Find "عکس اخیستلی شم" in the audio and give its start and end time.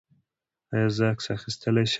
1.11-1.89